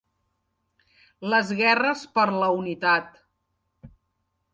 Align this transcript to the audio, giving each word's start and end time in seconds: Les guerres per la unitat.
Les 1.33 1.51
guerres 1.59 2.01
per 2.15 2.23
la 2.45 2.47
unitat. 2.61 3.21